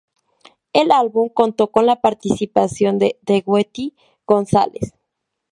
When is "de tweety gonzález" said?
2.97-4.95